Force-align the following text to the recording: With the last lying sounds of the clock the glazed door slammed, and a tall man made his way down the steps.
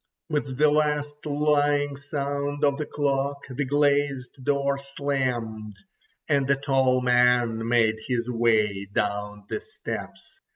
With 0.31 0.57
the 0.57 0.71
last 0.71 1.23
lying 1.27 1.95
sounds 1.95 2.63
of 2.63 2.79
the 2.79 2.87
clock 2.87 3.43
the 3.47 3.65
glazed 3.65 4.43
door 4.43 4.79
slammed, 4.79 5.75
and 6.27 6.49
a 6.49 6.55
tall 6.55 7.01
man 7.01 7.67
made 7.67 7.99
his 8.07 8.27
way 8.27 8.87
down 8.91 9.45
the 9.47 9.61
steps. 9.61 10.23